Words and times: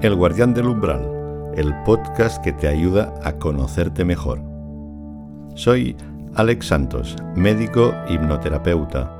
El 0.00 0.14
Guardián 0.14 0.54
del 0.54 0.68
Umbral, 0.68 1.02
el 1.56 1.74
podcast 1.82 2.40
que 2.44 2.52
te 2.52 2.68
ayuda 2.68 3.12
a 3.24 3.32
conocerte 3.32 4.04
mejor. 4.04 4.40
Soy 5.56 5.96
Alex 6.36 6.66
Santos, 6.66 7.16
médico 7.34 7.92
hipnoterapeuta. 8.08 9.12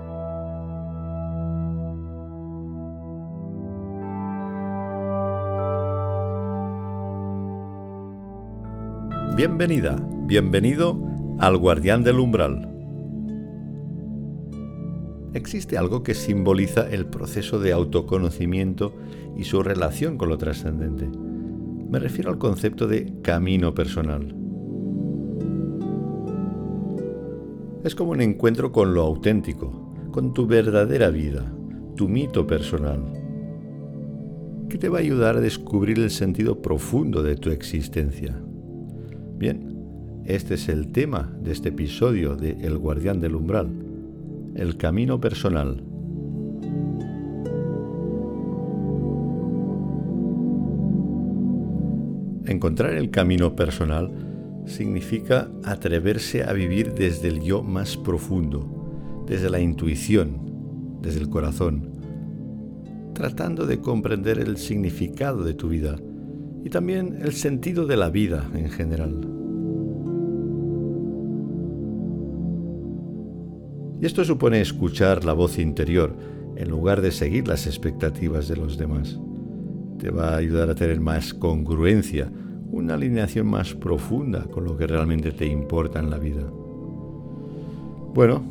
Bienvenida, 9.34 9.96
bienvenido 10.26 10.96
al 11.40 11.56
Guardián 11.56 12.04
del 12.04 12.20
Umbral. 12.20 12.67
Existe 15.34 15.76
algo 15.76 16.02
que 16.02 16.14
simboliza 16.14 16.88
el 16.88 17.06
proceso 17.06 17.60
de 17.60 17.72
autoconocimiento 17.72 18.94
y 19.36 19.44
su 19.44 19.62
relación 19.62 20.16
con 20.16 20.30
lo 20.30 20.38
trascendente. 20.38 21.06
Me 21.90 21.98
refiero 21.98 22.30
al 22.30 22.38
concepto 22.38 22.86
de 22.86 23.12
camino 23.22 23.74
personal. 23.74 24.34
Es 27.84 27.94
como 27.94 28.12
un 28.12 28.20
encuentro 28.20 28.72
con 28.72 28.94
lo 28.94 29.02
auténtico, 29.02 29.94
con 30.10 30.32
tu 30.32 30.46
verdadera 30.46 31.10
vida, 31.10 31.52
tu 31.94 32.08
mito 32.08 32.46
personal, 32.46 33.00
que 34.68 34.78
te 34.78 34.88
va 34.88 34.98
a 34.98 35.02
ayudar 35.02 35.36
a 35.36 35.40
descubrir 35.40 35.98
el 35.98 36.10
sentido 36.10 36.60
profundo 36.60 37.22
de 37.22 37.36
tu 37.36 37.50
existencia. 37.50 38.38
Bien, 39.36 39.78
este 40.24 40.54
es 40.54 40.68
el 40.68 40.90
tema 40.90 41.32
de 41.40 41.52
este 41.52 41.68
episodio 41.70 42.36
de 42.36 42.50
El 42.60 42.76
guardián 42.78 43.20
del 43.20 43.36
umbral, 43.36 43.87
el 44.58 44.76
camino 44.76 45.20
personal. 45.20 45.84
Encontrar 52.44 52.94
el 52.94 53.10
camino 53.10 53.54
personal 53.54 54.10
significa 54.66 55.48
atreverse 55.64 56.42
a 56.42 56.52
vivir 56.52 56.92
desde 56.92 57.28
el 57.28 57.40
yo 57.40 57.62
más 57.62 57.96
profundo, 57.96 59.24
desde 59.28 59.48
la 59.48 59.60
intuición, 59.60 60.98
desde 61.02 61.20
el 61.20 61.28
corazón, 61.28 61.92
tratando 63.14 63.64
de 63.64 63.80
comprender 63.80 64.38
el 64.38 64.56
significado 64.56 65.44
de 65.44 65.54
tu 65.54 65.68
vida 65.68 65.96
y 66.64 66.70
también 66.70 67.18
el 67.22 67.32
sentido 67.32 67.86
de 67.86 67.96
la 67.96 68.10
vida 68.10 68.50
en 68.54 68.70
general. 68.70 69.37
Y 74.00 74.06
esto 74.06 74.24
supone 74.24 74.60
escuchar 74.60 75.24
la 75.24 75.32
voz 75.32 75.58
interior 75.58 76.14
en 76.56 76.68
lugar 76.68 77.00
de 77.00 77.12
seguir 77.12 77.48
las 77.48 77.66
expectativas 77.66 78.48
de 78.48 78.56
los 78.56 78.78
demás 78.78 79.18
te 79.98 80.10
va 80.10 80.30
a 80.30 80.36
ayudar 80.36 80.70
a 80.70 80.74
tener 80.74 81.00
más 81.00 81.34
congruencia, 81.34 82.30
una 82.70 82.94
alineación 82.94 83.46
más 83.46 83.74
profunda 83.74 84.44
con 84.44 84.64
lo 84.64 84.76
que 84.76 84.86
realmente 84.86 85.32
te 85.32 85.46
importa 85.46 85.98
en 85.98 86.10
la 86.10 86.18
vida. 86.18 86.44
Bueno, 88.14 88.42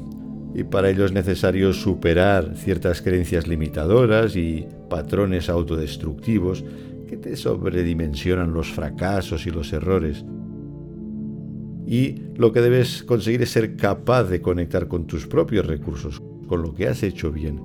y 0.53 0.63
para 0.63 0.89
ello 0.89 1.05
es 1.05 1.11
necesario 1.11 1.73
superar 1.73 2.55
ciertas 2.55 3.01
creencias 3.01 3.47
limitadoras 3.47 4.35
y 4.35 4.67
patrones 4.89 5.49
autodestructivos 5.49 6.63
que 7.07 7.17
te 7.17 7.35
sobredimensionan 7.35 8.53
los 8.53 8.71
fracasos 8.71 9.45
y 9.47 9.51
los 9.51 9.71
errores. 9.71 10.25
Y 11.87 12.21
lo 12.35 12.51
que 12.51 12.61
debes 12.61 13.01
conseguir 13.03 13.41
es 13.41 13.51
ser 13.51 13.77
capaz 13.77 14.25
de 14.25 14.41
conectar 14.41 14.89
con 14.89 15.07
tus 15.07 15.25
propios 15.25 15.65
recursos, 15.65 16.21
con 16.47 16.61
lo 16.61 16.75
que 16.75 16.87
has 16.87 17.01
hecho 17.01 17.31
bien, 17.31 17.61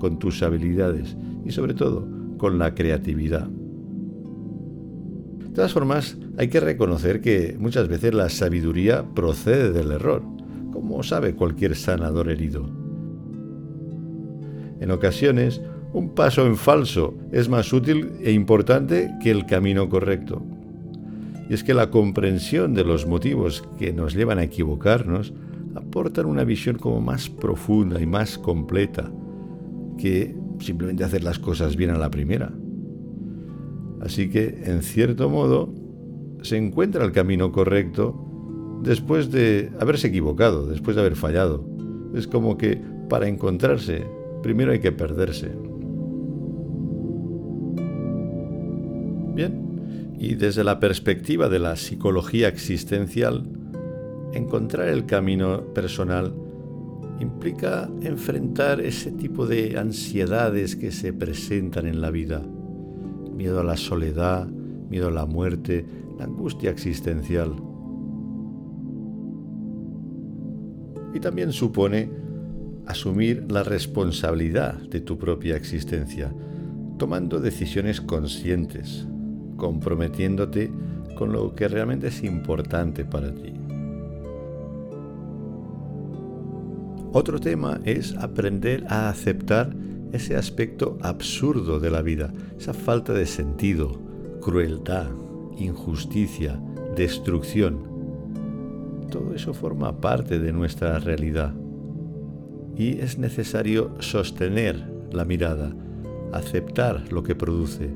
con 0.00 0.18
tus 0.18 0.42
habilidades 0.42 1.16
y 1.44 1.52
sobre 1.52 1.74
todo 1.74 2.06
con 2.36 2.58
la 2.58 2.74
creatividad. 2.74 3.48
De 5.38 5.50
todas 5.54 5.72
formas, 5.72 6.18
hay 6.36 6.48
que 6.48 6.58
reconocer 6.58 7.20
que 7.20 7.56
muchas 7.56 7.86
veces 7.86 8.12
la 8.12 8.28
sabiduría 8.28 9.04
procede 9.14 9.70
del 9.70 9.92
error, 9.92 10.22
como 10.72 11.04
sabe 11.04 11.36
cualquier 11.36 11.76
sanador 11.76 12.28
herido. 12.28 12.68
En 14.80 14.90
ocasiones, 14.90 15.62
un 15.92 16.12
paso 16.12 16.44
en 16.44 16.56
falso 16.56 17.14
es 17.30 17.48
más 17.48 17.72
útil 17.72 18.10
e 18.20 18.32
importante 18.32 19.12
que 19.22 19.30
el 19.30 19.46
camino 19.46 19.88
correcto. 19.88 20.44
Y 21.48 21.54
es 21.54 21.62
que 21.62 21.74
la 21.74 21.90
comprensión 21.90 22.74
de 22.74 22.84
los 22.84 23.06
motivos 23.06 23.62
que 23.78 23.92
nos 23.92 24.14
llevan 24.14 24.38
a 24.38 24.44
equivocarnos 24.44 25.34
aportan 25.74 26.26
una 26.26 26.44
visión 26.44 26.78
como 26.78 27.00
más 27.00 27.28
profunda 27.28 28.00
y 28.00 28.06
más 28.06 28.38
completa 28.38 29.10
que 29.98 30.34
simplemente 30.60 31.04
hacer 31.04 31.22
las 31.22 31.38
cosas 31.38 31.76
bien 31.76 31.90
a 31.90 31.98
la 31.98 32.10
primera. 32.10 32.52
Así 34.00 34.28
que, 34.28 34.62
en 34.64 34.82
cierto 34.82 35.28
modo, 35.30 35.72
se 36.42 36.56
encuentra 36.56 37.04
el 37.04 37.12
camino 37.12 37.52
correcto 37.52 38.80
después 38.82 39.30
de 39.30 39.70
haberse 39.80 40.08
equivocado, 40.08 40.66
después 40.66 40.94
de 40.94 41.02
haber 41.02 41.16
fallado. 41.16 41.66
Es 42.14 42.26
como 42.26 42.58
que 42.58 42.80
para 43.08 43.28
encontrarse, 43.28 44.04
primero 44.42 44.72
hay 44.72 44.80
que 44.80 44.92
perderse. 44.92 45.50
Bien, 49.34 49.63
y 50.24 50.36
desde 50.36 50.64
la 50.64 50.80
perspectiva 50.80 51.50
de 51.50 51.58
la 51.58 51.76
psicología 51.76 52.48
existencial, 52.48 53.46
encontrar 54.32 54.88
el 54.88 55.04
camino 55.04 55.74
personal 55.74 56.34
implica 57.20 57.90
enfrentar 58.00 58.80
ese 58.80 59.12
tipo 59.12 59.46
de 59.46 59.78
ansiedades 59.78 60.76
que 60.76 60.92
se 60.92 61.12
presentan 61.12 61.86
en 61.86 62.00
la 62.00 62.10
vida. 62.10 62.42
Miedo 63.36 63.60
a 63.60 63.64
la 63.64 63.76
soledad, 63.76 64.46
miedo 64.46 65.08
a 65.08 65.10
la 65.10 65.26
muerte, 65.26 65.84
la 66.18 66.24
angustia 66.24 66.70
existencial. 66.70 67.54
Y 71.12 71.20
también 71.20 71.52
supone 71.52 72.10
asumir 72.86 73.44
la 73.52 73.62
responsabilidad 73.62 74.80
de 74.88 75.02
tu 75.02 75.18
propia 75.18 75.54
existencia, 75.54 76.32
tomando 76.96 77.40
decisiones 77.40 78.00
conscientes, 78.00 79.06
comprometiéndote 79.56 80.70
con 81.14 81.32
lo 81.32 81.54
que 81.54 81.68
realmente 81.68 82.08
es 82.08 82.22
importante 82.22 83.04
para 83.04 83.32
ti. 83.32 83.52
Otro 87.12 87.38
tema 87.38 87.80
es 87.84 88.16
aprender 88.16 88.84
a 88.88 89.08
aceptar 89.08 89.74
ese 90.12 90.36
aspecto 90.36 90.98
absurdo 91.00 91.78
de 91.78 91.90
la 91.90 92.02
vida, 92.02 92.32
esa 92.58 92.74
falta 92.74 93.12
de 93.12 93.26
sentido, 93.26 94.00
crueldad, 94.40 95.10
injusticia, 95.56 96.60
destrucción. 96.96 97.78
Todo 99.10 99.32
eso 99.34 99.54
forma 99.54 100.00
parte 100.00 100.40
de 100.40 100.52
nuestra 100.52 100.98
realidad 100.98 101.54
y 102.76 102.98
es 102.98 103.18
necesario 103.18 103.92
sostener 104.00 104.84
la 105.12 105.24
mirada, 105.24 105.72
aceptar 106.32 107.12
lo 107.12 107.22
que 107.22 107.36
produce 107.36 107.90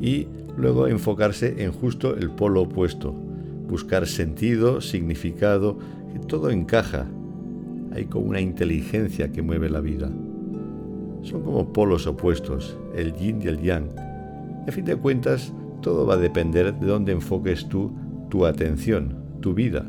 y 0.00 0.26
luego 0.58 0.88
enfocarse 0.88 1.62
en 1.62 1.72
justo 1.72 2.16
el 2.16 2.30
polo 2.30 2.62
opuesto, 2.62 3.12
buscar 3.68 4.06
sentido, 4.06 4.80
significado, 4.80 5.78
que 6.12 6.18
todo 6.18 6.50
encaja 6.50 7.06
hay 7.94 8.04
como 8.04 8.26
una 8.26 8.40
inteligencia 8.40 9.32
que 9.32 9.42
mueve 9.42 9.70
la 9.70 9.80
vida. 9.80 10.10
Son 11.22 11.42
como 11.42 11.72
polos 11.72 12.06
opuestos, 12.06 12.76
el 12.94 13.14
yin 13.14 13.40
y 13.42 13.46
el 13.46 13.60
yang. 13.60 13.88
a 14.66 14.72
fin 14.72 14.84
de 14.84 14.96
cuentas, 14.96 15.52
todo 15.80 16.06
va 16.06 16.14
a 16.14 16.18
depender 16.18 16.74
de 16.74 16.86
dónde 16.86 17.12
enfoques 17.12 17.68
tú 17.68 17.92
tu 18.28 18.44
atención, 18.44 19.16
tu 19.40 19.54
vida. 19.54 19.88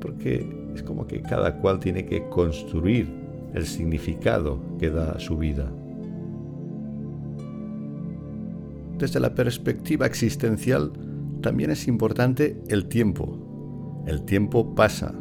Porque 0.00 0.46
es 0.74 0.82
como 0.82 1.06
que 1.06 1.22
cada 1.22 1.56
cual 1.56 1.80
tiene 1.80 2.04
que 2.04 2.28
construir 2.28 3.08
el 3.54 3.64
significado 3.64 4.60
que 4.78 4.90
da 4.90 5.12
a 5.12 5.20
su 5.20 5.38
vida. 5.38 5.70
Desde 8.98 9.20
la 9.20 9.34
perspectiva 9.34 10.06
existencial, 10.06 10.92
también 11.40 11.70
es 11.70 11.86
importante 11.86 12.60
el 12.68 12.86
tiempo. 12.86 14.02
El 14.06 14.22
tiempo 14.22 14.74
pasa, 14.74 15.14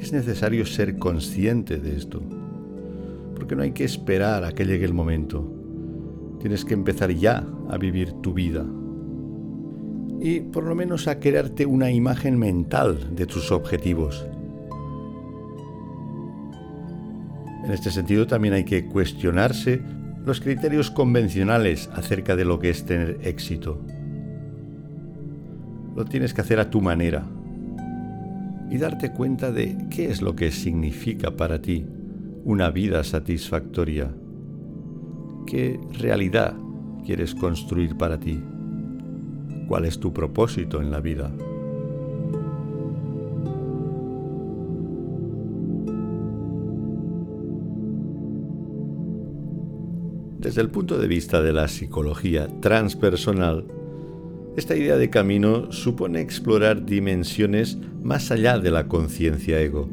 es 0.00 0.12
necesario 0.12 0.66
ser 0.66 0.98
consciente 0.98 1.78
de 1.78 1.96
esto, 1.96 2.20
porque 3.36 3.54
no 3.54 3.62
hay 3.62 3.70
que 3.70 3.84
esperar 3.84 4.44
a 4.44 4.52
que 4.52 4.64
llegue 4.64 4.84
el 4.84 4.94
momento. 4.94 5.48
Tienes 6.40 6.64
que 6.64 6.74
empezar 6.74 7.10
ya 7.12 7.46
a 7.70 7.78
vivir 7.78 8.12
tu 8.14 8.34
vida 8.34 8.66
y 10.20 10.40
por 10.40 10.64
lo 10.64 10.74
menos 10.74 11.06
a 11.06 11.20
crearte 11.20 11.66
una 11.66 11.90
imagen 11.90 12.38
mental 12.38 13.14
de 13.14 13.26
tus 13.26 13.52
objetivos. 13.52 14.26
En 17.64 17.70
este 17.70 17.90
sentido 17.90 18.26
también 18.26 18.54
hay 18.54 18.64
que 18.64 18.86
cuestionarse 18.86 19.82
los 20.24 20.40
criterios 20.40 20.90
convencionales 20.90 21.90
acerca 21.94 22.36
de 22.36 22.44
lo 22.44 22.58
que 22.58 22.70
es 22.70 22.84
tener 22.84 23.18
éxito. 23.22 23.80
Lo 25.94 26.04
tienes 26.04 26.34
que 26.34 26.40
hacer 26.40 26.58
a 26.60 26.70
tu 26.70 26.80
manera, 26.80 27.24
y 28.70 28.78
darte 28.78 29.12
cuenta 29.12 29.52
de 29.52 29.86
qué 29.90 30.10
es 30.10 30.22
lo 30.22 30.34
que 30.34 30.50
significa 30.50 31.30
para 31.30 31.60
ti 31.60 31.86
una 32.44 32.70
vida 32.70 33.04
satisfactoria, 33.04 34.10
qué 35.46 35.78
realidad 35.98 36.54
quieres 37.04 37.34
construir 37.34 37.96
para 37.96 38.18
ti? 38.18 38.42
¿Cuál 39.68 39.84
es 39.84 40.00
tu 40.00 40.12
propósito 40.12 40.82
en 40.82 40.90
la 40.90 41.00
vida? 41.00 41.30
Desde 50.44 50.60
el 50.60 50.68
punto 50.68 50.98
de 50.98 51.08
vista 51.08 51.40
de 51.40 51.54
la 51.54 51.68
psicología 51.68 52.48
transpersonal, 52.60 53.64
esta 54.58 54.76
idea 54.76 54.98
de 54.98 55.08
camino 55.08 55.72
supone 55.72 56.20
explorar 56.20 56.84
dimensiones 56.84 57.78
más 58.02 58.30
allá 58.30 58.58
de 58.58 58.70
la 58.70 58.86
conciencia 58.86 59.58
ego 59.58 59.88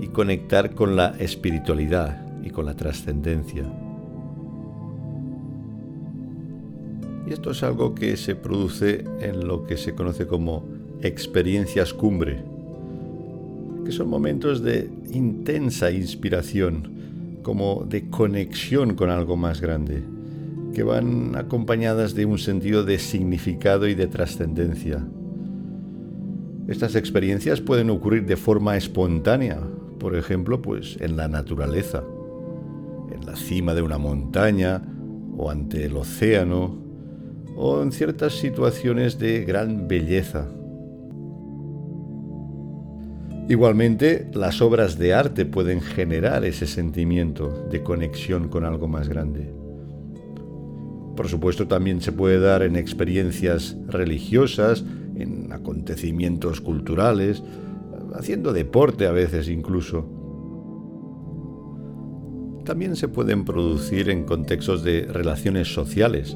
y 0.00 0.06
conectar 0.06 0.74
con 0.74 0.96
la 0.96 1.14
espiritualidad 1.18 2.26
y 2.42 2.48
con 2.48 2.64
la 2.64 2.74
trascendencia. 2.74 3.70
Y 7.26 7.34
esto 7.34 7.50
es 7.50 7.62
algo 7.62 7.94
que 7.94 8.16
se 8.16 8.36
produce 8.36 9.04
en 9.20 9.46
lo 9.46 9.66
que 9.66 9.76
se 9.76 9.94
conoce 9.94 10.26
como 10.26 10.66
experiencias 11.02 11.92
cumbre, 11.92 12.42
que 13.84 13.92
son 13.92 14.08
momentos 14.08 14.62
de 14.62 14.88
intensa 15.12 15.90
inspiración, 15.90 16.93
como 17.44 17.86
de 17.88 18.10
conexión 18.10 18.96
con 18.96 19.10
algo 19.10 19.36
más 19.36 19.60
grande, 19.60 20.02
que 20.74 20.82
van 20.82 21.36
acompañadas 21.36 22.16
de 22.16 22.26
un 22.26 22.38
sentido 22.38 22.82
de 22.82 22.98
significado 22.98 23.86
y 23.86 23.94
de 23.94 24.08
trascendencia. 24.08 25.06
Estas 26.66 26.96
experiencias 26.96 27.60
pueden 27.60 27.90
ocurrir 27.90 28.26
de 28.26 28.36
forma 28.36 28.76
espontánea, 28.76 29.60
por 30.00 30.16
ejemplo, 30.16 30.60
pues 30.60 30.96
en 31.00 31.16
la 31.16 31.28
naturaleza, 31.28 32.02
en 33.12 33.24
la 33.24 33.36
cima 33.36 33.74
de 33.74 33.82
una 33.82 33.98
montaña 33.98 34.82
o 35.36 35.50
ante 35.50 35.84
el 35.84 35.96
océano 35.96 36.76
o 37.56 37.82
en 37.82 37.92
ciertas 37.92 38.32
situaciones 38.34 39.18
de 39.18 39.44
gran 39.44 39.86
belleza. 39.86 40.48
Igualmente, 43.48 44.30
las 44.32 44.62
obras 44.62 44.98
de 44.98 45.12
arte 45.12 45.44
pueden 45.44 45.82
generar 45.82 46.44
ese 46.46 46.66
sentimiento 46.66 47.66
de 47.70 47.82
conexión 47.82 48.48
con 48.48 48.64
algo 48.64 48.88
más 48.88 49.08
grande. 49.08 49.52
Por 51.14 51.28
supuesto, 51.28 51.68
también 51.68 52.00
se 52.00 52.10
puede 52.10 52.40
dar 52.40 52.62
en 52.62 52.74
experiencias 52.74 53.76
religiosas, 53.86 54.82
en 55.16 55.52
acontecimientos 55.52 56.62
culturales, 56.62 57.42
haciendo 58.14 58.52
deporte 58.54 59.06
a 59.06 59.12
veces 59.12 59.48
incluso. 59.48 60.08
También 62.64 62.96
se 62.96 63.08
pueden 63.08 63.44
producir 63.44 64.08
en 64.08 64.24
contextos 64.24 64.82
de 64.82 65.02
relaciones 65.02 65.72
sociales, 65.72 66.34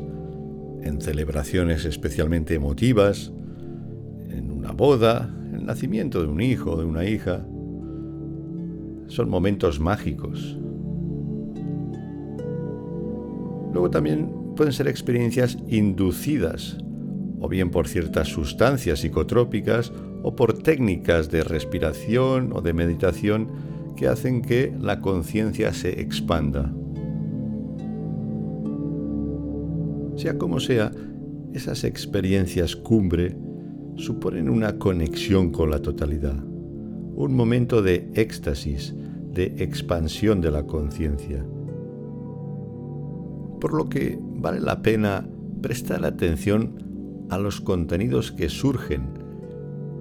en 0.82 1.00
celebraciones 1.00 1.86
especialmente 1.86 2.54
emotivas, 2.54 3.32
en 4.28 4.50
una 4.50 4.72
boda, 4.72 5.34
nacimiento 5.68 6.22
de 6.22 6.28
un 6.28 6.40
hijo 6.40 6.72
o 6.72 6.76
de 6.78 6.86
una 6.86 7.04
hija. 7.04 7.46
Son 9.06 9.28
momentos 9.28 9.78
mágicos. 9.78 10.58
Luego 13.74 13.90
también 13.90 14.32
pueden 14.56 14.72
ser 14.72 14.88
experiencias 14.88 15.58
inducidas, 15.68 16.78
o 17.38 17.48
bien 17.50 17.70
por 17.70 17.86
ciertas 17.86 18.28
sustancias 18.28 19.00
psicotrópicas 19.00 19.92
o 20.22 20.34
por 20.34 20.54
técnicas 20.54 21.30
de 21.30 21.44
respiración 21.44 22.50
o 22.54 22.62
de 22.62 22.72
meditación 22.72 23.48
que 23.94 24.08
hacen 24.08 24.40
que 24.40 24.74
la 24.80 25.02
conciencia 25.02 25.74
se 25.74 26.00
expanda. 26.00 26.72
Sea 30.16 30.38
como 30.38 30.60
sea, 30.60 30.92
esas 31.52 31.84
experiencias 31.84 32.74
cumbre 32.74 33.36
suponen 33.98 34.48
una 34.48 34.78
conexión 34.78 35.50
con 35.50 35.70
la 35.70 35.82
totalidad, 35.82 36.34
un 36.34 37.34
momento 37.34 37.82
de 37.82 38.10
éxtasis, 38.14 38.94
de 39.32 39.54
expansión 39.58 40.40
de 40.40 40.50
la 40.50 40.66
conciencia. 40.66 41.44
Por 43.60 43.74
lo 43.74 43.88
que 43.88 44.18
vale 44.20 44.60
la 44.60 44.80
pena 44.80 45.28
prestar 45.60 46.04
atención 46.04 47.26
a 47.28 47.38
los 47.38 47.60
contenidos 47.60 48.32
que 48.32 48.48
surgen 48.48 49.10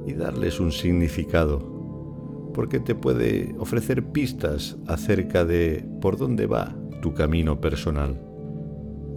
y 0.06 0.14
darles 0.14 0.60
un 0.60 0.72
significado, 0.72 2.52
porque 2.54 2.80
te 2.80 2.96
puede 2.96 3.54
ofrecer 3.58 4.06
pistas 4.06 4.78
acerca 4.88 5.44
de 5.44 5.86
por 6.00 6.18
dónde 6.18 6.48
va 6.48 6.76
tu 7.02 7.14
camino 7.14 7.60
personal 7.60 8.22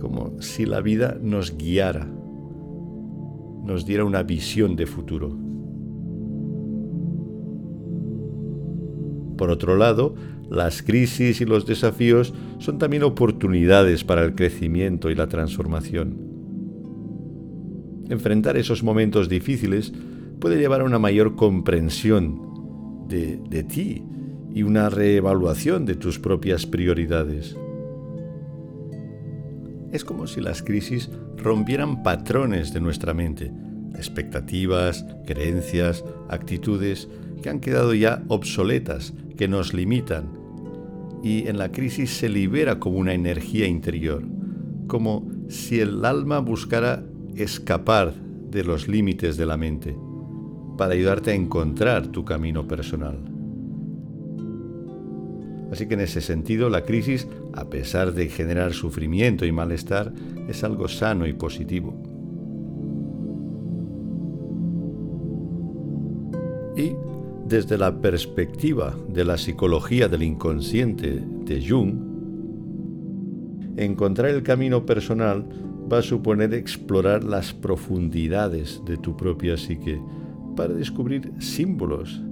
como 0.00 0.41
si 0.41 0.67
la 0.67 0.81
vida 0.81 1.17
nos 1.21 1.56
guiara, 1.56 2.09
nos 3.65 3.87
diera 3.87 4.05
una 4.05 4.23
visión 4.23 4.77
de 4.77 4.87
futuro. 4.87 5.37
Por 9.37 9.51
otro 9.51 9.77
lado, 9.77 10.15
las 10.51 10.83
crisis 10.83 11.41
y 11.41 11.47
los 11.47 11.65
desafíos 11.65 12.35
son 12.59 12.79
también 12.79 13.05
oportunidades 13.05 14.05
para 14.05 14.25
el 14.25 14.35
crecimiento 14.35 15.11
y 15.11 15.15
la 15.15 15.29
transformación. 15.29 16.19
Enfrentar 18.11 18.57
esos 18.57 18.83
momentos 18.83 19.29
difíciles 19.29 19.93
puede 20.41 20.59
llevar 20.59 20.81
a 20.81 20.85
una 20.85 20.99
mayor 20.99 21.37
comprensión 21.37 23.07
de, 23.09 23.39
de 23.49 23.62
ti 23.62 24.03
y 24.53 24.62
una 24.65 24.91
reevaluación 24.91 25.87
de 25.87 25.95
tus 25.95 26.19
propias 26.19 26.67
prioridades. 26.67 27.57
Es 29.93 30.05
como 30.05 30.27
si 30.27 30.41
las 30.41 30.63
crisis 30.63 31.11
rompieran 31.37 32.03
patrones 32.03 32.73
de 32.73 32.81
nuestra 32.81 33.13
mente, 33.13 33.53
expectativas, 33.95 35.05
creencias, 35.27 36.05
actitudes 36.29 37.09
que 37.43 37.51
han 37.51 37.61
quedado 37.61 37.95
ya 37.95 38.23
obsoletas, 38.29 39.13
que 39.37 39.49
nos 39.49 39.75
limitan. 39.75 40.31
Y 41.23 41.49
en 41.49 41.59
la 41.59 41.73
crisis 41.73 42.11
se 42.11 42.29
libera 42.29 42.79
como 42.79 42.99
una 42.99 43.15
energía 43.15 43.67
interior, 43.67 44.23
como 44.87 45.29
si 45.49 45.81
el 45.81 46.05
alma 46.05 46.39
buscara 46.39 47.05
escapar 47.35 48.15
de 48.15 48.65
los 48.65 48.89
límites 48.89 49.37
de 49.37 49.47
la 49.47 49.57
mente, 49.57 49.97
para 50.77 50.95
ayudarte 50.95 51.33
a 51.33 51.35
encontrar 51.35 52.09
tu 52.09 52.25
camino 52.25 52.67
personal. 52.67 53.30
Así 55.71 55.87
que 55.87 55.95
en 55.95 56.00
ese 56.00 56.21
sentido 56.21 56.69
la 56.69 56.85
crisis, 56.85 57.29
a 57.53 57.71
pesar 57.71 58.12
de 58.12 58.29
generar 58.29 58.73
sufrimiento 58.73 59.47
y 59.47 59.53
malestar, 59.53 60.12
es 60.49 60.65
algo 60.65 60.89
sano 60.89 61.27
y 61.27 61.33
positivo. 61.33 61.95
Y 66.77 66.93
desde 67.47 67.79
la 67.79 68.00
perspectiva 68.00 68.97
de 69.09 69.25
la 69.25 69.37
psicología 69.37 70.09
del 70.09 70.23
inconsciente 70.23 71.21
de 71.45 71.69
Jung, 71.69 71.95
encontrar 73.77 74.31
el 74.31 74.43
camino 74.43 74.85
personal 74.85 75.45
va 75.91 75.99
a 75.99 76.03
suponer 76.03 76.55
explorar 76.55 77.25
las 77.25 77.53
profundidades 77.53 78.81
de 78.87 78.97
tu 78.97 79.17
propia 79.17 79.57
psique 79.57 80.00
para 80.57 80.75
descubrir 80.75 81.33
símbolos 81.39 82.23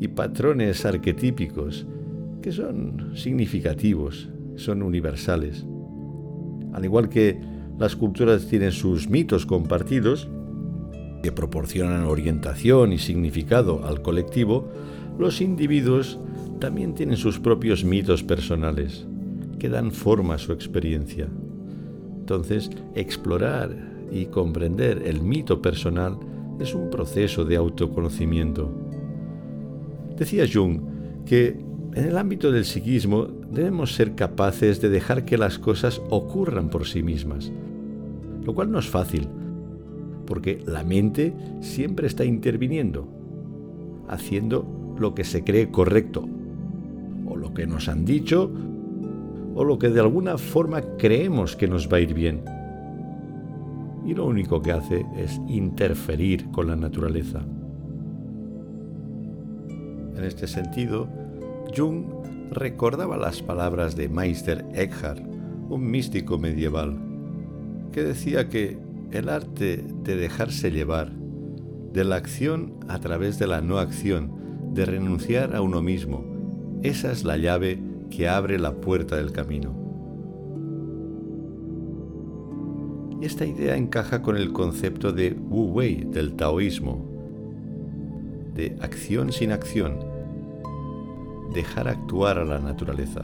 y 0.00 0.08
patrones 0.08 0.84
arquetípicos 0.84 1.86
que 2.44 2.52
son 2.52 3.12
significativos, 3.14 4.28
son 4.56 4.82
universales. 4.82 5.64
Al 6.74 6.84
igual 6.84 7.08
que 7.08 7.40
las 7.78 7.96
culturas 7.96 8.48
tienen 8.48 8.70
sus 8.70 9.08
mitos 9.08 9.46
compartidos, 9.46 10.28
que 11.22 11.32
proporcionan 11.32 12.04
orientación 12.04 12.92
y 12.92 12.98
significado 12.98 13.86
al 13.86 14.02
colectivo, 14.02 14.68
los 15.18 15.40
individuos 15.40 16.20
también 16.60 16.92
tienen 16.92 17.16
sus 17.16 17.40
propios 17.40 17.82
mitos 17.82 18.22
personales, 18.22 19.06
que 19.58 19.70
dan 19.70 19.90
forma 19.90 20.34
a 20.34 20.38
su 20.38 20.52
experiencia. 20.52 21.26
Entonces, 22.18 22.68
explorar 22.94 23.74
y 24.12 24.26
comprender 24.26 25.04
el 25.06 25.22
mito 25.22 25.62
personal 25.62 26.18
es 26.60 26.74
un 26.74 26.90
proceso 26.90 27.46
de 27.46 27.56
autoconocimiento. 27.56 28.70
Decía 30.18 30.44
Jung 30.46 30.92
que 31.24 31.63
en 31.94 32.04
el 32.06 32.18
ámbito 32.18 32.50
del 32.50 32.64
psiquismo 32.64 33.28
debemos 33.52 33.94
ser 33.94 34.14
capaces 34.14 34.80
de 34.80 34.88
dejar 34.88 35.24
que 35.24 35.38
las 35.38 35.58
cosas 35.58 36.02
ocurran 36.10 36.68
por 36.68 36.86
sí 36.86 37.02
mismas, 37.02 37.52
lo 38.44 38.52
cual 38.52 38.72
no 38.72 38.80
es 38.80 38.88
fácil, 38.88 39.28
porque 40.26 40.60
la 40.66 40.82
mente 40.82 41.32
siempre 41.60 42.08
está 42.08 42.24
interviniendo, 42.24 43.06
haciendo 44.08 44.96
lo 44.98 45.14
que 45.14 45.22
se 45.22 45.44
cree 45.44 45.70
correcto, 45.70 46.28
o 47.26 47.36
lo 47.36 47.54
que 47.54 47.66
nos 47.66 47.88
han 47.88 48.04
dicho, 48.04 48.50
o 49.54 49.62
lo 49.62 49.78
que 49.78 49.88
de 49.88 50.00
alguna 50.00 50.36
forma 50.36 50.82
creemos 50.98 51.54
que 51.54 51.68
nos 51.68 51.90
va 51.92 51.98
a 51.98 52.00
ir 52.00 52.12
bien. 52.12 52.42
Y 54.04 54.14
lo 54.14 54.26
único 54.26 54.60
que 54.60 54.72
hace 54.72 55.06
es 55.16 55.40
interferir 55.48 56.50
con 56.50 56.66
la 56.66 56.76
naturaleza. 56.76 57.40
En 60.16 60.24
este 60.24 60.46
sentido, 60.46 61.08
Jung 61.76 62.04
recordaba 62.50 63.16
las 63.16 63.42
palabras 63.42 63.96
de 63.96 64.08
Meister 64.08 64.64
Eckhart, 64.74 65.22
un 65.68 65.90
místico 65.90 66.38
medieval, 66.38 66.98
que 67.92 68.02
decía 68.02 68.48
que 68.48 68.78
el 69.10 69.28
arte 69.28 69.84
de 70.02 70.16
dejarse 70.16 70.70
llevar, 70.70 71.12
de 71.92 72.04
la 72.04 72.16
acción 72.16 72.74
a 72.88 72.98
través 73.00 73.38
de 73.38 73.46
la 73.46 73.60
no 73.60 73.78
acción, 73.78 74.32
de 74.72 74.84
renunciar 74.84 75.54
a 75.54 75.62
uno 75.62 75.82
mismo, 75.82 76.24
esa 76.82 77.10
es 77.10 77.24
la 77.24 77.36
llave 77.36 77.80
que 78.10 78.28
abre 78.28 78.58
la 78.58 78.74
puerta 78.74 79.16
del 79.16 79.32
camino. 79.32 79.74
Esta 83.20 83.46
idea 83.46 83.76
encaja 83.76 84.20
con 84.20 84.36
el 84.36 84.52
concepto 84.52 85.12
de 85.12 85.32
Wu 85.32 85.72
Wei 85.72 86.04
del 86.04 86.34
taoísmo, 86.34 87.08
de 88.54 88.76
acción 88.80 89.32
sin 89.32 89.50
acción, 89.50 90.13
dejar 91.54 91.88
actuar 91.88 92.38
a 92.38 92.44
la 92.44 92.58
naturaleza. 92.58 93.22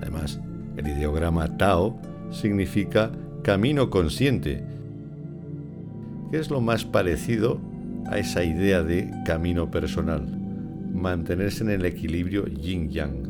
Además, 0.00 0.40
el 0.76 0.86
ideograma 0.86 1.56
Tao 1.56 1.98
significa 2.30 3.10
camino 3.42 3.90
consciente, 3.90 4.64
que 6.30 6.38
es 6.38 6.50
lo 6.50 6.60
más 6.60 6.84
parecido 6.84 7.60
a 8.06 8.18
esa 8.18 8.44
idea 8.44 8.82
de 8.82 9.10
camino 9.24 9.70
personal, 9.70 10.26
mantenerse 10.92 11.64
en 11.64 11.70
el 11.70 11.84
equilibrio 11.84 12.46
yin-yang. 12.46 13.28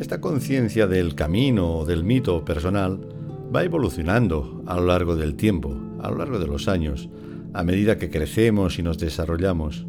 Esta 0.00 0.20
conciencia 0.20 0.86
del 0.86 1.14
camino 1.14 1.78
o 1.78 1.84
del 1.86 2.04
mito 2.04 2.44
personal 2.44 3.00
va 3.54 3.62
evolucionando 3.62 4.62
a 4.66 4.76
lo 4.76 4.86
largo 4.86 5.16
del 5.16 5.36
tiempo, 5.36 5.76
a 6.00 6.10
lo 6.10 6.18
largo 6.18 6.38
de 6.38 6.46
los 6.46 6.66
años, 6.66 7.08
a 7.52 7.62
medida 7.62 7.98
que 7.98 8.10
crecemos 8.10 8.78
y 8.78 8.82
nos 8.82 8.98
desarrollamos. 8.98 9.86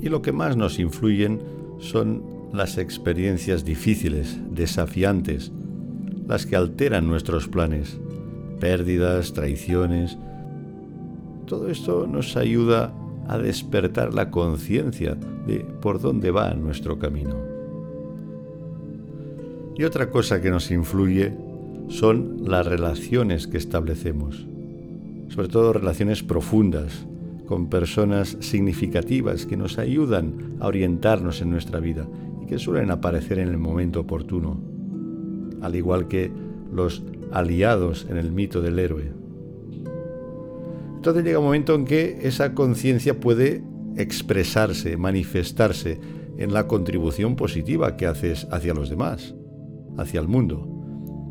Y 0.00 0.08
lo 0.08 0.22
que 0.22 0.32
más 0.32 0.56
nos 0.56 0.78
influyen 0.78 1.40
son 1.78 2.22
las 2.52 2.78
experiencias 2.78 3.64
difíciles, 3.64 4.40
desafiantes, 4.50 5.52
las 6.26 6.46
que 6.46 6.56
alteran 6.56 7.06
nuestros 7.06 7.46
planes, 7.48 8.00
pérdidas, 8.58 9.32
traiciones. 9.32 10.18
Todo 11.46 11.68
esto 11.68 12.06
nos 12.06 12.36
ayuda 12.36 12.92
a 13.28 13.38
despertar 13.38 14.14
la 14.14 14.30
conciencia 14.30 15.16
de 15.46 15.60
por 15.60 16.00
dónde 16.00 16.30
va 16.30 16.54
nuestro 16.54 16.98
camino. 16.98 17.59
Y 19.80 19.84
otra 19.84 20.10
cosa 20.10 20.42
que 20.42 20.50
nos 20.50 20.70
influye 20.70 21.32
son 21.88 22.44
las 22.44 22.66
relaciones 22.66 23.46
que 23.46 23.56
establecemos 23.56 24.46
sobre 25.30 25.48
todo 25.48 25.72
relaciones 25.72 26.22
profundas 26.22 27.06
con 27.46 27.70
personas 27.70 28.36
significativas 28.40 29.46
que 29.46 29.56
nos 29.56 29.78
ayudan 29.78 30.56
a 30.60 30.66
orientarnos 30.66 31.40
en 31.40 31.50
nuestra 31.50 31.80
vida 31.80 32.06
y 32.42 32.46
que 32.46 32.58
suelen 32.58 32.90
aparecer 32.90 33.38
en 33.38 33.48
el 33.48 33.58
momento 33.58 34.00
oportuno, 34.00 34.60
al 35.62 35.74
igual 35.76 36.08
que 36.08 36.30
los 36.72 37.02
aliados 37.32 38.06
en 38.10 38.16
el 38.16 38.32
mito 38.32 38.60
del 38.60 38.78
héroe. 38.78 39.12
Entonces 40.96 41.24
llega 41.24 41.38
un 41.38 41.46
momento 41.46 41.74
en 41.74 41.84
que 41.84 42.18
esa 42.22 42.54
conciencia 42.54 43.18
puede 43.18 43.62
expresarse, 43.96 44.96
manifestarse 44.96 45.98
en 46.38 46.52
la 46.52 46.66
contribución 46.66 47.36
positiva 47.36 47.96
que 47.96 48.06
haces 48.06 48.46
hacia 48.50 48.74
los 48.74 48.90
demás, 48.90 49.34
hacia 49.96 50.20
el 50.20 50.28
mundo. 50.28 50.66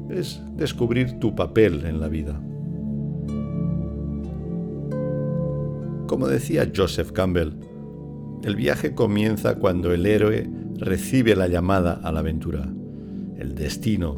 Es 0.09 0.41
descubrir 0.55 1.19
tu 1.19 1.35
papel 1.35 1.85
en 1.85 1.99
la 1.99 2.07
vida. 2.07 2.41
Como 6.07 6.27
decía 6.27 6.71
Joseph 6.75 7.11
Campbell, 7.11 7.53
el 8.43 8.55
viaje 8.55 8.95
comienza 8.95 9.55
cuando 9.55 9.93
el 9.93 10.05
héroe 10.05 10.49
recibe 10.77 11.35
la 11.35 11.47
llamada 11.47 11.99
a 12.03 12.11
la 12.11 12.21
aventura, 12.21 12.67
el 13.37 13.53
destino. 13.53 14.17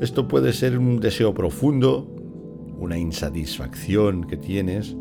Esto 0.00 0.28
puede 0.28 0.52
ser 0.52 0.78
un 0.78 1.00
deseo 1.00 1.34
profundo, 1.34 2.14
una 2.78 2.96
insatisfacción 2.98 4.24
que 4.24 4.36
tienes, 4.36 4.96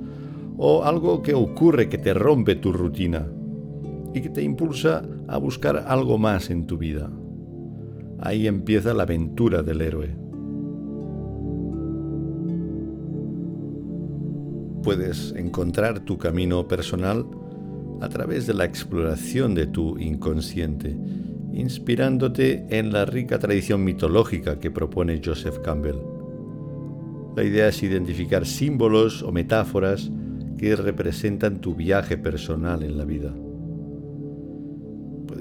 o 0.58 0.84
algo 0.84 1.22
que 1.22 1.36
ocurre 1.36 1.88
que 1.88 2.00
te 2.00 2.14
rompe 2.14 2.56
tu 2.56 2.74
rutina 2.74 3.28
y 4.14 4.22
que 4.22 4.30
te 4.30 4.42
impulsa 4.42 5.04
a 5.28 5.38
buscar 5.38 5.86
algo 5.88 6.18
más 6.18 6.50
en 6.50 6.66
tu 6.66 6.78
vida. 6.78 7.12
Ahí 8.20 8.48
empieza 8.48 8.94
la 8.94 9.04
aventura 9.04 9.64
del 9.64 9.82
héroe. 9.82 10.28
puedes 14.88 15.34
encontrar 15.36 16.00
tu 16.06 16.18
camino 16.18 16.66
personal 16.66 17.26
a 18.00 18.08
través 18.08 18.48
de 18.48 18.54
la 18.54 18.64
exploración 18.64 19.54
de 19.54 19.68
tu 19.68 19.98
inconsciente, 20.00 20.96
inspirándote 21.52 22.66
en 22.70 22.94
la 22.94 23.04
rica 23.04 23.38
tradición 23.38 23.84
mitológica 23.84 24.62
que 24.62 24.72
propone 24.72 25.20
Joseph 25.22 25.60
Campbell. 25.60 25.98
La 27.36 27.44
idea 27.44 27.68
es 27.68 27.84
identificar 27.84 28.46
símbolos 28.46 29.24
o 29.24 29.34
metáforas 29.34 30.10
que 30.58 30.78
representan 30.78 31.60
tu 31.60 31.76
viaje 31.76 32.18
personal 32.18 32.82
en 32.82 32.98
la 32.98 33.04
vida. 33.04 33.34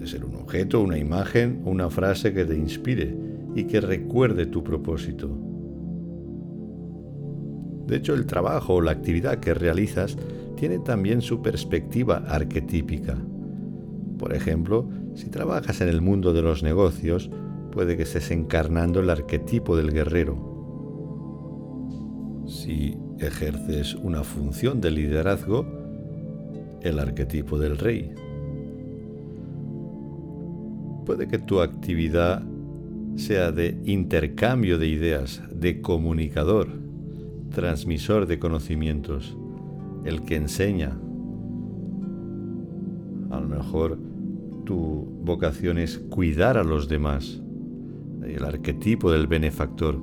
Puede 0.06 0.18
ser 0.20 0.24
un 0.24 0.36
objeto, 0.36 0.80
una 0.82 0.98
imagen 0.98 1.62
o 1.64 1.70
una 1.70 1.90
frase 1.90 2.32
que 2.32 2.44
te 2.44 2.54
inspire 2.54 3.12
y 3.56 3.64
que 3.64 3.80
recuerde 3.80 4.46
tu 4.46 4.62
propósito. 4.62 5.28
De 7.88 7.96
hecho, 7.96 8.14
el 8.14 8.24
trabajo 8.24 8.74
o 8.74 8.80
la 8.80 8.92
actividad 8.92 9.40
que 9.40 9.52
realizas 9.52 10.16
tiene 10.54 10.78
también 10.78 11.22
su 11.22 11.42
perspectiva 11.42 12.18
arquetípica. 12.28 13.18
Por 14.16 14.32
ejemplo, 14.32 14.88
si 15.16 15.28
trabajas 15.28 15.80
en 15.80 15.88
el 15.88 16.00
mundo 16.00 16.32
de 16.32 16.42
los 16.42 16.62
negocios, 16.62 17.28
puede 17.72 17.96
que 17.96 18.04
estés 18.04 18.30
encarnando 18.30 19.00
el 19.00 19.10
arquetipo 19.10 19.76
del 19.76 19.90
guerrero. 19.90 20.36
Si 22.46 22.96
ejerces 23.18 23.96
una 23.96 24.22
función 24.22 24.80
de 24.80 24.92
liderazgo, 24.92 25.66
el 26.82 27.00
arquetipo 27.00 27.58
del 27.58 27.76
rey. 27.76 28.14
Puede 31.06 31.28
que 31.28 31.38
tu 31.38 31.60
actividad 31.60 32.42
sea 33.14 33.52
de 33.52 33.80
intercambio 33.84 34.76
de 34.76 34.88
ideas, 34.88 35.40
de 35.54 35.80
comunicador, 35.80 36.66
transmisor 37.54 38.26
de 38.26 38.40
conocimientos, 38.40 39.38
el 40.04 40.22
que 40.24 40.34
enseña. 40.34 40.98
A 43.30 43.40
lo 43.40 43.46
mejor 43.46 43.98
tu 44.64 45.06
vocación 45.22 45.78
es 45.78 45.96
cuidar 45.96 46.58
a 46.58 46.64
los 46.64 46.88
demás, 46.88 47.40
el 48.24 48.44
arquetipo 48.44 49.12
del 49.12 49.28
benefactor. 49.28 50.02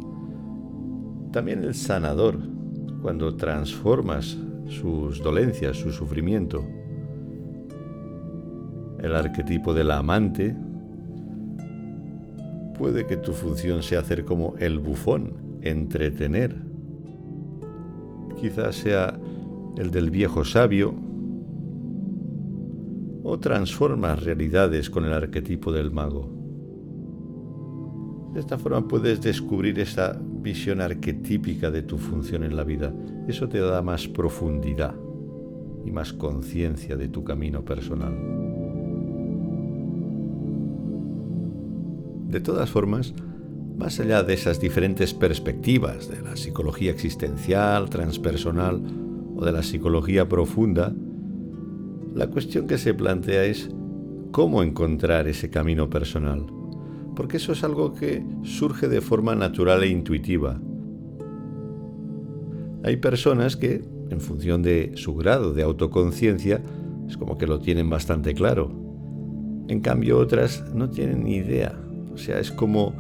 También 1.34 1.66
el 1.66 1.76
sanador, 1.76 2.40
cuando 3.02 3.36
transformas 3.36 4.38
sus 4.68 5.22
dolencias, 5.22 5.76
su 5.76 5.92
sufrimiento. 5.92 6.66
El 9.00 9.14
arquetipo 9.14 9.74
del 9.74 9.92
amante. 9.92 10.56
Puede 12.78 13.06
que 13.06 13.18
tu 13.18 13.34
función 13.34 13.84
sea 13.84 14.00
hacer 14.00 14.26
como 14.26 14.56
el 14.58 14.80
bufón, 14.80 15.60
entretener 15.62 16.74
quizás 18.44 18.76
sea 18.76 19.18
el 19.78 19.90
del 19.90 20.12
viejo 20.12 20.44
sabio, 20.44 20.94
o 23.24 23.40
transformas 23.40 24.22
realidades 24.22 24.90
con 24.90 25.06
el 25.06 25.14
arquetipo 25.14 25.72
del 25.72 25.92
mago. 25.92 26.30
De 28.34 28.42
esta 28.42 28.58
forma 28.58 28.86
puedes 28.86 29.22
descubrir 29.22 29.80
esa 29.80 30.20
visión 30.22 30.82
arquetípica 30.82 31.72
de 31.72 31.84
tu 31.84 31.98
función 31.98 32.44
en 32.44 32.58
la 32.58 32.66
vida. 32.66 32.94
Eso 33.30 33.48
te 33.48 33.60
da 33.60 33.82
más 33.82 34.10
profundidad 34.10 34.94
y 35.86 35.92
más 35.92 36.12
conciencia 36.12 36.98
de 36.98 37.08
tu 37.08 37.24
camino 37.24 37.64
personal. 37.64 38.53
De 42.34 42.42
todas 42.42 42.68
formas, 42.68 43.14
más 43.78 44.00
allá 44.00 44.24
de 44.24 44.34
esas 44.34 44.60
diferentes 44.60 45.14
perspectivas 45.14 46.10
de 46.10 46.20
la 46.20 46.36
psicología 46.36 46.90
existencial, 46.90 47.92
transpersonal 47.92 48.82
o 49.36 49.46
de 49.46 49.52
la 49.52 49.62
psicología 49.62 50.28
profunda, 50.28 50.96
la 52.16 52.26
cuestión 52.32 52.66
que 52.66 52.80
se 52.80 52.96
plantea 52.96 53.46
es 53.46 53.70
cómo 54.32 54.64
encontrar 54.64 55.28
ese 55.28 55.52
camino 55.52 55.92
personal, 55.92 56.48
porque 57.16 57.38
eso 57.38 57.52
es 57.52 57.64
algo 57.64 57.94
que 57.94 58.26
surge 58.42 58.88
de 58.88 59.02
forma 59.02 59.36
natural 59.36 59.84
e 59.84 59.90
intuitiva. 59.90 60.60
Hay 62.84 62.98
personas 62.98 63.56
que, 63.56 63.86
en 64.10 64.22
función 64.22 64.64
de 64.64 64.94
su 64.96 65.14
grado 65.14 65.54
de 65.54 65.62
autoconciencia, 65.62 66.64
es 67.08 67.16
como 67.16 67.38
que 67.38 67.46
lo 67.46 67.60
tienen 67.60 67.92
bastante 67.92 68.34
claro. 68.34 68.72
En 69.68 69.82
cambio, 69.82 70.18
otras 70.18 70.74
no 70.74 70.90
tienen 70.90 71.26
ni 71.26 71.36
idea. 71.36 71.83
O 72.14 72.18
sea, 72.18 72.40
es 72.40 72.52
como 72.52 72.94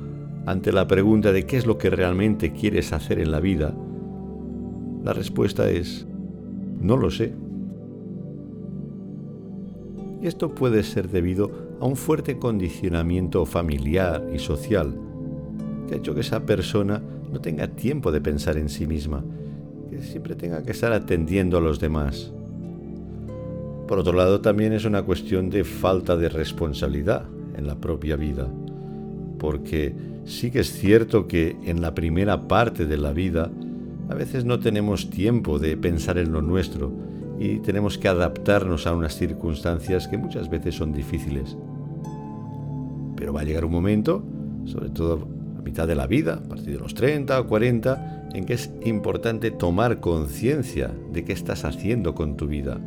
ante 0.46 0.72
la 0.72 0.88
pregunta 0.88 1.32
de 1.32 1.46
qué 1.46 1.58
es 1.58 1.65
lo 1.65 1.77
que 1.77 1.89
realmente 1.89 2.51
quieres 2.51 2.91
hacer 2.93 3.20
en 3.20 3.32
la 3.32 3.39
vida, 3.39 3.74
la 5.03 5.13
respuesta 5.13 5.70
es, 5.70 6.08
no 6.79 6.98
lo 6.98 7.12
sé. 7.12 7.34
Y 10.22 10.27
esto 10.27 10.55
puede 10.55 10.84
ser 10.84 11.10
debido 11.10 11.51
a 11.79 11.86
un 11.86 11.98
fuerte 11.98 12.39
condicionamiento 12.39 13.46
familiar 13.46 14.25
y 14.34 14.39
social 14.39 14.96
que 15.88 15.96
ha 15.96 15.98
hecho 15.98 16.13
que 16.15 16.22
esa 16.22 16.46
persona 16.46 17.01
no 17.32 17.41
tenga 17.41 17.67
tiempo 17.67 18.12
de 18.12 18.22
pensar 18.22 18.58
en 18.58 18.70
sí 18.70 18.88
misma, 18.88 19.24
que 19.89 20.01
siempre 20.01 20.36
tenga 20.36 20.63
que 20.63 20.72
estar 20.72 20.93
atendiendo 20.93 21.58
a 21.58 21.62
los 21.62 21.79
demás. 21.79 22.32
Por 23.88 24.00
otro 24.00 24.13
lado, 24.13 24.39
también 24.39 24.72
es 24.72 24.86
una 24.86 25.03
cuestión 25.03 25.50
de 25.50 25.65
falta 25.65 26.15
de 26.15 26.29
responsabilidad 26.29 27.25
en 27.58 27.67
la 27.67 27.75
propia 27.75 28.15
vida, 28.15 28.48
porque 29.44 29.94
sí 30.24 30.52
que 30.52 30.62
es 30.62 30.72
cierto 30.72 31.28
que 31.28 31.58
en 31.66 31.82
la 31.82 31.94
primera 31.94 32.48
parte 32.48 32.86
de 32.86 32.96
la 32.96 33.12
vida 33.12 33.52
a 34.08 34.14
veces 34.14 34.46
no 34.46 34.62
tenemos 34.62 35.10
tiempo 35.10 35.60
de 35.60 35.76
pensar 35.76 36.18
en 36.18 36.32
lo 36.32 36.42
nuestro 36.42 36.94
y 37.38 37.60
tenemos 37.60 37.98
que 37.98 38.08
adaptarnos 38.08 38.88
a 38.88 38.96
unas 38.96 39.18
circunstancias 39.18 40.08
que 40.08 40.18
muchas 40.18 40.50
veces 40.50 40.76
son 40.76 40.94
difíciles. 40.94 41.58
Pero 43.18 43.34
va 43.34 43.42
a 43.42 43.44
llegar 43.44 43.66
un 43.66 43.74
momento, 43.74 44.24
sobre 44.64 44.90
todo 44.92 45.28
a 45.60 45.62
mitad 45.62 45.90
de 45.90 45.96
la 45.96 46.08
vida, 46.08 46.36
a 46.36 46.48
partir 46.48 46.76
de 46.76 46.80
los 46.80 46.94
30 46.94 47.42
o 47.42 47.46
40, 47.46 48.30
en 48.34 48.46
que 48.46 48.54
es 48.54 48.72
importante 48.86 49.52
tomar 49.52 50.00
conciencia 50.00 50.90
de 51.12 51.26
qué 51.26 51.34
estás 51.34 51.66
haciendo 51.66 52.16
con 52.16 52.38
tu 52.38 52.48
vida. 52.48 52.80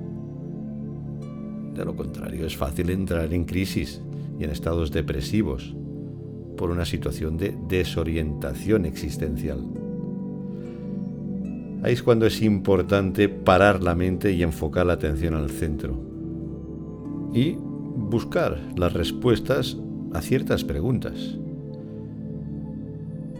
De 1.74 1.84
lo 1.84 1.94
contrario, 1.94 2.46
es 2.46 2.56
fácil 2.56 2.88
entrar 2.88 3.34
en 3.34 3.44
crisis 3.44 4.00
y 4.40 4.44
en 4.44 4.48
estados 4.48 4.90
depresivos 4.90 5.76
por 6.56 6.70
una 6.70 6.84
situación 6.84 7.36
de 7.36 7.56
desorientación 7.68 8.86
existencial. 8.86 9.64
Ahí 11.82 11.92
es 11.92 12.02
cuando 12.02 12.26
es 12.26 12.42
importante 12.42 13.28
parar 13.28 13.82
la 13.82 13.94
mente 13.94 14.32
y 14.32 14.42
enfocar 14.42 14.86
la 14.86 14.94
atención 14.94 15.34
al 15.34 15.50
centro. 15.50 15.94
Y 17.32 17.56
buscar 17.60 18.58
las 18.76 18.92
respuestas 18.92 19.76
a 20.12 20.20
ciertas 20.20 20.64
preguntas. 20.64 21.38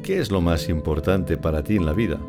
¿Qué 0.03 0.21
es 0.21 0.31
lo 0.31 0.41
más 0.41 0.69
importante 0.69 1.37
para 1.37 1.65
ti 1.65 1.77
en 1.77 1.87
la 1.87 1.93
vida? 1.93 2.21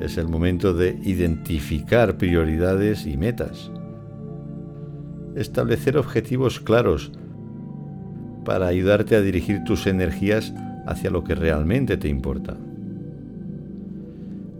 Es 0.00 0.16
el 0.16 0.28
momento 0.28 0.72
de 0.72 0.98
identificar 1.02 2.16
prioridades 2.16 3.06
y 3.06 3.16
metas. 3.16 3.70
Establecer 5.34 5.98
objetivos 5.98 6.60
claros 6.60 7.12
para 8.44 8.66
ayudarte 8.66 9.16
a 9.16 9.20
dirigir 9.20 9.64
tus 9.64 9.86
energías 9.86 10.52
hacia 10.86 11.10
lo 11.10 11.24
que 11.24 11.34
realmente 11.34 11.96
te 11.96 12.08
importa. 12.08 12.56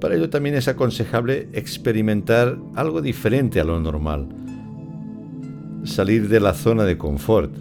Para 0.01 0.15
ello 0.15 0.31
también 0.31 0.55
es 0.55 0.67
aconsejable 0.67 1.49
experimentar 1.53 2.59
algo 2.75 3.03
diferente 3.03 3.61
a 3.61 3.65
lo 3.65 3.79
normal. 3.81 4.29
Salir 5.85 6.29
de 6.29 6.41
la 6.41 6.55
zona 6.55 6.85
de 6.85 6.97
confort. 6.97 7.53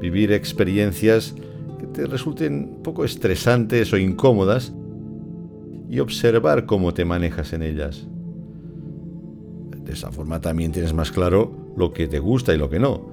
Vivir 0.00 0.32
experiencias 0.32 1.34
que 1.78 1.86
te 1.86 2.06
resulten 2.06 2.78
poco 2.82 3.04
estresantes 3.04 3.92
o 3.92 3.98
incómodas 3.98 4.72
y 5.88 6.00
observar 6.00 6.64
cómo 6.64 6.94
te 6.94 7.04
manejas 7.04 7.52
en 7.52 7.62
ellas. 7.62 8.06
De 9.84 9.92
esa 9.92 10.10
forma 10.10 10.40
también 10.40 10.72
tienes 10.72 10.94
más 10.94 11.12
claro 11.12 11.74
lo 11.76 11.92
que 11.92 12.08
te 12.08 12.18
gusta 12.18 12.54
y 12.54 12.58
lo 12.58 12.70
que 12.70 12.78
no. 12.78 13.11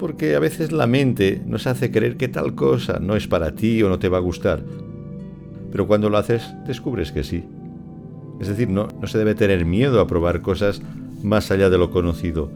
Porque 0.00 0.34
a 0.34 0.40
veces 0.40 0.72
la 0.72 0.88
mente 0.88 1.40
nos 1.46 1.68
hace 1.68 1.92
creer 1.92 2.16
que 2.16 2.26
tal 2.26 2.56
cosa 2.56 2.98
no 2.98 3.14
es 3.14 3.28
para 3.28 3.54
ti 3.54 3.80
o 3.84 3.88
no 3.88 4.00
te 4.00 4.08
va 4.08 4.16
a 4.16 4.20
gustar 4.20 4.64
pero 5.70 5.86
cuando 5.86 6.10
lo 6.10 6.18
haces 6.18 6.42
descubres 6.66 7.12
que 7.12 7.24
sí. 7.24 7.44
Es 8.40 8.48
decir, 8.48 8.68
no, 8.68 8.88
no 9.00 9.06
se 9.06 9.18
debe 9.18 9.34
tener 9.34 9.64
miedo 9.64 10.00
a 10.00 10.06
probar 10.06 10.40
cosas 10.40 10.82
más 11.22 11.50
allá 11.50 11.70
de 11.70 11.78
lo 11.78 11.90
conocido. 11.90 12.50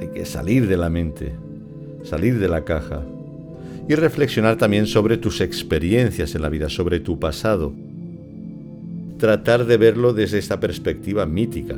Hay 0.00 0.08
que 0.08 0.24
salir 0.24 0.66
de 0.66 0.76
la 0.76 0.88
mente, 0.88 1.32
salir 2.02 2.38
de 2.38 2.48
la 2.48 2.64
caja 2.64 3.02
y 3.88 3.94
reflexionar 3.94 4.56
también 4.56 4.86
sobre 4.86 5.18
tus 5.18 5.40
experiencias 5.40 6.34
en 6.34 6.42
la 6.42 6.48
vida, 6.48 6.68
sobre 6.68 7.00
tu 7.00 7.18
pasado. 7.18 7.72
Tratar 9.18 9.66
de 9.66 9.76
verlo 9.76 10.14
desde 10.14 10.38
esta 10.38 10.58
perspectiva 10.58 11.26
mítica, 11.26 11.76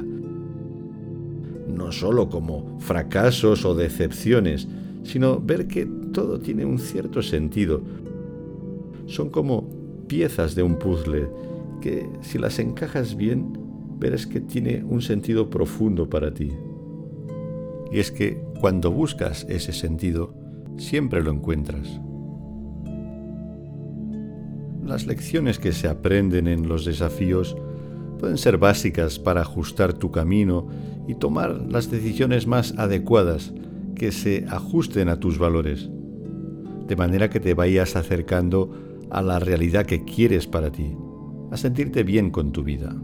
no 1.73 1.93
solo 1.93 2.29
como 2.29 2.79
fracasos 2.81 3.65
o 3.65 3.75
decepciones, 3.75 4.69
sino 5.03 5.41
ver 5.41 5.67
que 5.67 5.87
todo 6.13 6.39
tiene 6.39 6.65
un 6.65 6.79
cierto 6.79 7.23
sentido. 7.23 7.83
Son 9.07 9.31
como 9.31 9.69
piezas 10.07 10.55
de 10.55 10.63
un 10.63 10.79
puzzle 10.79 11.29
que 11.81 12.09
si 12.21 12.39
las 12.39 12.59
encajas 12.59 13.17
bien, 13.17 13.53
verás 13.99 14.27
que 14.27 14.41
tiene 14.41 14.85
un 14.85 15.03
sentido 15.03 15.51
profundo 15.51 16.09
para 16.09 16.33
ti. 16.33 16.53
Y 17.91 17.99
es 17.99 18.11
que 18.11 18.43
cuando 18.61 18.91
buscas 18.91 19.47
ese 19.49 19.73
sentido, 19.73 20.35
siempre 20.79 21.23
lo 21.23 21.31
encuentras. 21.31 22.01
Las 24.85 25.07
lecciones 25.07 25.59
que 25.59 25.73
se 25.73 25.89
aprenden 25.89 26.47
en 26.47 26.69
los 26.69 26.85
desafíos 26.85 27.57
pueden 28.23 28.39
ser 28.39 28.57
básicas 28.57 29.19
para 29.19 29.41
ajustar 29.41 29.95
tu 29.95 30.13
camino 30.13 30.69
y 31.09 31.17
tomar 31.17 31.61
las 31.69 31.91
decisiones 31.91 32.47
más 32.47 32.73
adecuadas 32.79 33.53
que 33.97 34.13
se 34.13 34.47
ajusten 34.49 35.09
a 35.09 35.19
tus 35.19 35.39
valores, 35.39 35.91
de 36.87 36.95
manera 36.95 37.29
que 37.29 37.41
te 37.41 37.55
vayas 37.55 37.97
acercando 37.97 38.71
a 39.11 39.23
la 39.23 39.41
realidad 39.41 39.87
que 39.87 40.05
quieres 40.05 40.47
para 40.47 40.71
ti, 40.71 40.97
a 41.51 41.57
sentirte 41.57 42.05
bien 42.05 42.31
con 42.31 42.53
tu 42.53 42.63
vida. 42.63 42.95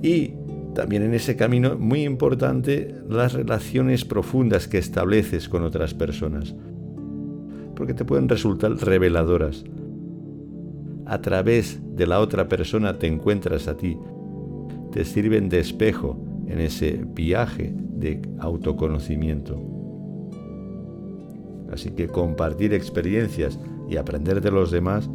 Y 0.00 0.34
también 0.72 1.02
en 1.02 1.14
ese 1.14 1.34
camino, 1.34 1.76
muy 1.76 2.04
importante, 2.04 2.94
las 3.08 3.32
relaciones 3.32 4.04
profundas 4.04 4.68
que 4.68 4.78
estableces 4.78 5.48
con 5.48 5.64
otras 5.64 5.92
personas, 5.92 6.54
porque 7.74 7.94
te 7.94 8.04
pueden 8.04 8.28
resultar 8.28 8.76
reveladoras. 8.76 9.64
A 11.06 11.20
través 11.20 11.80
de 11.94 12.06
la 12.06 12.20
otra 12.20 12.48
persona 12.48 12.98
te 12.98 13.06
encuentras 13.06 13.68
a 13.68 13.76
ti, 13.76 13.96
te 14.90 15.04
sirven 15.04 15.48
de 15.48 15.60
espejo 15.60 16.18
en 16.48 16.60
ese 16.60 17.04
viaje 17.14 17.72
de 17.76 18.20
autoconocimiento. 18.40 19.60
Así 21.72 21.90
que 21.90 22.08
compartir 22.08 22.74
experiencias 22.74 23.58
y 23.88 23.96
aprender 23.96 24.40
de 24.40 24.50
los 24.50 24.70
demás 24.70 25.08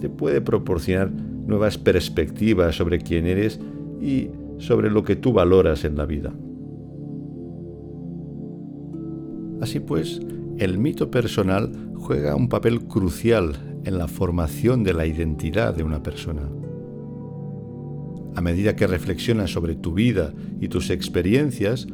te 0.00 0.08
puede 0.08 0.40
proporcionar 0.40 1.10
nuevas 1.12 1.78
perspectivas 1.78 2.76
sobre 2.76 2.98
quién 2.98 3.26
eres 3.26 3.60
y 4.00 4.30
sobre 4.58 4.90
lo 4.90 5.04
que 5.04 5.16
tú 5.16 5.32
valoras 5.32 5.84
en 5.84 5.96
la 5.96 6.06
vida. 6.06 6.32
Así 9.60 9.80
pues, 9.80 10.20
el 10.58 10.78
mito 10.78 11.10
personal 11.10 11.70
juega 11.94 12.34
un 12.34 12.48
papel 12.48 12.82
crucial 12.84 13.54
en 13.86 13.98
la 13.98 14.08
formación 14.08 14.82
de 14.82 14.92
la 14.92 15.06
identidad 15.06 15.72
de 15.72 15.84
una 15.84 16.02
persona. 16.02 16.42
A 18.34 18.40
medida 18.40 18.74
que 18.74 18.88
reflexionas 18.88 19.52
sobre 19.52 19.76
tu 19.76 19.94
vida 19.94 20.34
y 20.60 20.66
tus 20.68 20.90
experiencias, 20.90 21.86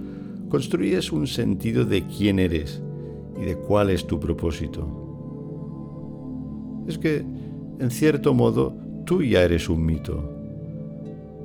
construyes 0.48 1.12
un 1.12 1.26
sentido 1.26 1.84
de 1.84 2.04
quién 2.06 2.38
eres 2.38 2.82
y 3.40 3.44
de 3.44 3.56
cuál 3.56 3.90
es 3.90 4.06
tu 4.06 4.18
propósito. 4.18 4.88
Es 6.88 6.96
que, 6.96 7.24
en 7.78 7.90
cierto 7.90 8.32
modo, 8.32 8.74
tú 9.04 9.22
ya 9.22 9.42
eres 9.42 9.68
un 9.68 9.84
mito, 9.84 10.34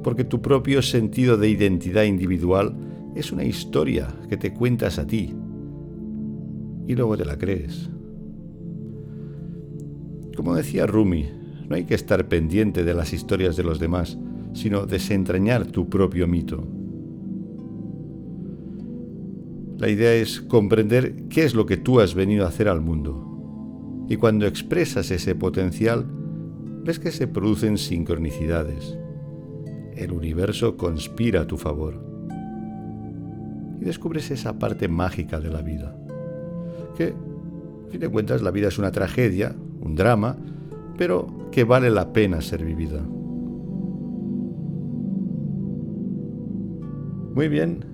porque 0.02 0.24
tu 0.24 0.42
propio 0.42 0.82
sentido 0.82 1.36
de 1.36 1.50
identidad 1.50 2.04
individual 2.04 2.74
es 3.16 3.34
una 3.34 3.44
historia 3.44 4.08
que 4.30 4.38
te 4.38 4.54
cuentas 4.54 4.98
a 4.98 5.06
ti 5.06 5.36
y 6.88 6.96
luego 6.96 7.18
te 7.18 7.26
la 7.26 7.38
crees. 7.38 7.90
Como 10.38 10.56
decía 10.56 10.86
Rumi, 10.86 11.28
no 11.68 11.76
hay 11.76 11.86
que 11.86 11.96
estar 11.96 12.30
pendiente 12.30 12.84
de 12.84 12.94
las 12.94 13.12
historias 13.12 13.58
de 13.58 13.64
los 13.64 13.80
demás, 13.80 14.20
sino 14.54 14.86
desentrañar 14.86 15.66
tu 15.66 15.90
propio 15.90 16.28
mito. 16.28 16.64
La 19.80 19.90
idea 19.90 20.14
es 20.14 20.40
comprender 20.42 21.28
qué 21.28 21.44
es 21.44 21.56
lo 21.56 21.66
que 21.66 21.78
tú 21.78 22.00
has 22.00 22.14
venido 22.14 22.46
a 22.46 22.50
hacer 22.50 22.68
al 22.68 22.82
mundo. 22.82 24.06
Y 24.08 24.18
cuando 24.18 24.46
expresas 24.46 25.10
ese 25.10 25.34
potencial, 25.34 26.06
ves 26.84 27.00
que 27.00 27.12
se 27.12 27.28
producen 27.28 27.80
sincronicidades. 27.80 28.96
El 29.96 30.12
universo 30.12 30.78
conspira 30.78 31.42
a 31.42 31.48
tu 31.48 31.58
favor. 31.58 32.00
Y 33.82 33.86
descubres 33.86 34.30
esa 34.30 34.60
parte 34.60 34.88
mágica 34.88 35.40
de 35.40 35.50
la 35.50 35.64
vida. 35.64 35.98
Que, 36.96 37.16
a 37.88 37.92
fin 37.92 38.00
de 38.00 38.10
cuentas, 38.10 38.44
la 38.44 38.52
vida 38.52 38.68
es 38.68 38.78
una 38.78 38.92
tragedia, 38.92 39.56
un 39.88 39.96
drama, 39.96 40.38
pero 40.98 41.50
que 41.52 41.64
vale 41.64 41.90
la 41.90 42.12
pena 42.14 42.42
ser 42.42 42.64
vivida. 42.64 43.02
Muy 47.34 47.48
bien, 47.48 47.86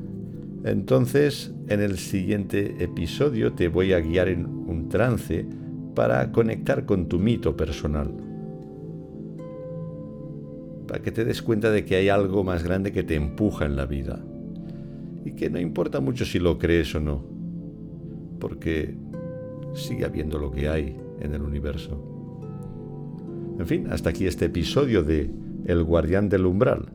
entonces, 0.64 1.54
en 1.68 1.82
el 1.82 1.98
siguiente 1.98 2.84
episodio 2.84 3.54
te 3.54 3.68
voy 3.68 3.94
a 3.94 4.00
guiar 4.00 4.30
en 4.30 4.46
un 4.46 4.90
trance 4.90 5.46
para 5.94 6.32
conectar 6.32 6.86
con 6.86 7.08
tu 7.08 7.20
mito 7.20 7.56
personal. 7.56 8.12
para 10.88 11.02
que 11.02 11.12
te 11.12 11.26
des 11.26 11.42
cuenta 11.42 11.72
de 11.72 11.86
que 11.86 11.96
hay 11.96 12.10
algo 12.10 12.44
más 12.44 12.64
grande 12.64 12.92
que 12.92 13.04
te 13.04 13.16
empuja 13.16 13.66
en 13.66 13.76
la 13.76 13.86
vida 13.86 14.20
y 15.26 15.32
que 15.32 15.50
no 15.50 15.60
importa 15.60 16.02
mucho 16.02 16.26
si 16.26 16.40
lo 16.40 16.60
crees 16.60 16.94
o 16.94 17.00
no, 17.00 17.24
porque 18.40 18.96
sigue 19.74 20.06
habiendo 20.06 20.38
lo 20.38 20.52
que 20.52 20.68
hay 20.68 20.98
en 21.24 21.34
el 21.34 21.42
universo. 21.42 22.00
En 23.60 23.66
fin, 23.66 23.88
hasta 23.92 24.10
aquí 24.10 24.28
este 24.28 24.46
episodio 24.46 25.04
de 25.04 25.32
El 25.66 25.84
guardián 25.84 26.30
del 26.30 26.46
umbral. 26.46 26.92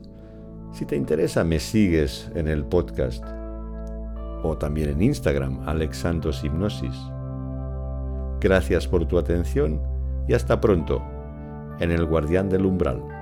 Si 0.73 0.85
te 0.85 0.97
interesa, 0.97 1.45
me 1.45 1.59
sigues 1.59 2.31
en 2.35 2.47
el 2.49 2.65
podcast 2.65 3.25
o 4.43 4.57
también 4.59 4.91
en 4.91 5.03
Instagram, 5.03 5.61
Alex 5.67 5.99
Santos 5.99 6.45
Hipnosis. 6.45 6.97
Gracias 8.41 8.87
por 8.87 9.07
tu 9.07 9.19
atención 9.19 9.81
y 10.29 10.35
hasta 10.35 10.61
pronto 10.61 11.03
en 11.81 11.91
El 11.91 12.05
guardián 12.05 12.49
del 12.49 12.67
umbral. 12.67 13.18